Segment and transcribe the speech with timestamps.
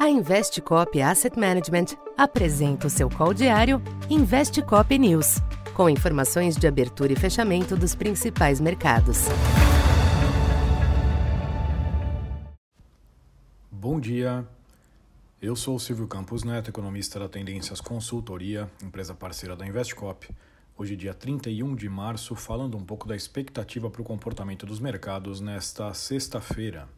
[0.00, 5.42] A Investcop Asset Management apresenta o seu call diário Investcop News,
[5.74, 9.26] com informações de abertura e fechamento dos principais mercados.
[13.70, 14.48] Bom dia.
[15.38, 20.34] Eu sou o Silvio Campos Neto, economista da Tendências Consultoria, empresa parceira da Investcop.
[20.78, 25.42] Hoje, dia 31 de março, falando um pouco da expectativa para o comportamento dos mercados
[25.42, 26.88] nesta sexta-feira.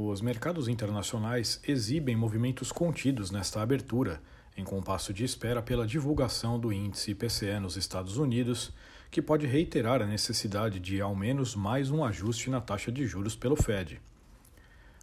[0.00, 4.22] Os mercados internacionais exibem movimentos contidos nesta abertura,
[4.56, 8.72] em compasso de espera pela divulgação do índice IPCE nos Estados Unidos,
[9.10, 13.34] que pode reiterar a necessidade de ao menos mais um ajuste na taxa de juros
[13.34, 14.00] pelo Fed.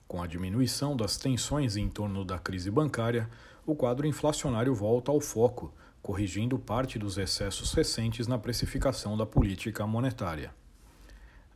[0.07, 3.29] Com a diminuição das tensões em torno da crise bancária,
[3.65, 9.85] o quadro inflacionário volta ao foco, corrigindo parte dos excessos recentes na precificação da política
[9.85, 10.53] monetária.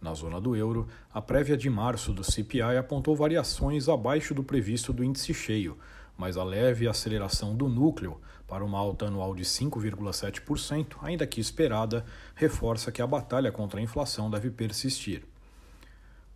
[0.02, 4.94] Na zona do euro, a prévia de março do CPI apontou variações abaixo do previsto
[4.94, 5.77] do índice cheio,
[6.17, 12.06] mas a leve aceleração do núcleo para uma alta anual de 5,7%, ainda que esperada,
[12.33, 15.23] reforça que a batalha contra a inflação deve persistir.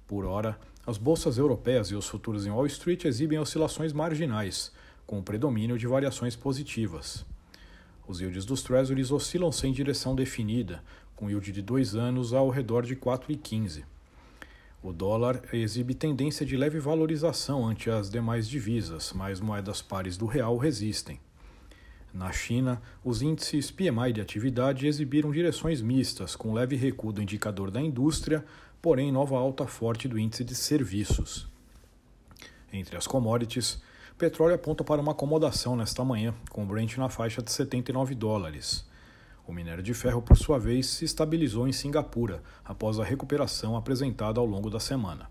[0.08, 4.72] Por hora, as bolsas europeias e os futuros em Wall Street exibem oscilações marginais,
[5.08, 7.26] com o predomínio de variações positivas.
[8.08, 10.84] Os yields dos Treasuries oscilam sem direção definida,
[11.16, 13.84] com yield de dois anos ao redor de 4,15.
[14.82, 20.26] O dólar exibe tendência de leve valorização ante as demais divisas, mas moedas pares do
[20.26, 21.22] real resistem.
[22.14, 27.72] Na China, os índices PMI de atividade exibiram direções mistas, com leve recuo do indicador
[27.72, 28.46] da indústria,
[28.82, 31.48] porém nova alta forte do índice de serviços.
[32.72, 33.82] Entre as commodities,
[34.14, 38.86] petróleo aponta para uma acomodação nesta manhã, com o Brent na faixa de 79 dólares.
[39.46, 44.40] O minério de ferro, por sua vez, se estabilizou em Singapura após a recuperação apresentada
[44.40, 45.30] ao longo da semana.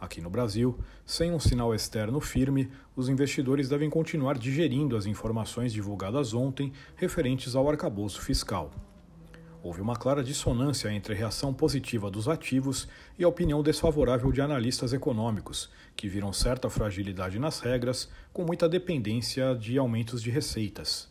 [0.00, 5.72] Aqui no Brasil, sem um sinal externo firme, os investidores devem continuar digerindo as informações
[5.72, 8.70] divulgadas ontem referentes ao arcabouço fiscal.
[9.64, 12.86] Houve uma clara dissonância entre a reação positiva dos ativos
[13.18, 18.68] e a opinião desfavorável de analistas econômicos, que viram certa fragilidade nas regras, com muita
[18.68, 21.08] dependência de aumentos de receitas.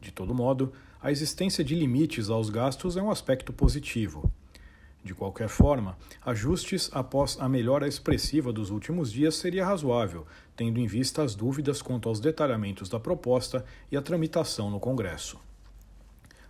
[0.00, 4.30] De todo modo, a existência de limites aos gastos é um aspecto positivo.
[5.02, 10.24] De qualquer forma, ajustes após a melhora expressiva dos últimos dias seria razoável,
[10.54, 15.40] tendo em vista as dúvidas quanto aos detalhamentos da proposta e a tramitação no Congresso.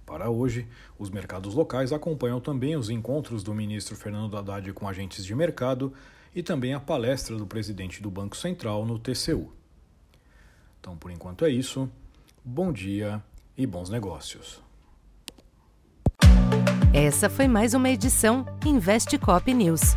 [0.07, 5.25] Para hoje, os mercados locais acompanham também os encontros do ministro Fernando Haddad com agentes
[5.25, 5.93] de mercado
[6.35, 9.51] e também a palestra do presidente do Banco Central no TCU.
[10.81, 11.89] Então, por enquanto é isso.
[12.45, 13.23] Bom dia
[13.57, 14.63] e bons negócios.
[16.93, 19.97] Essa foi mais uma edição Investe Cop News.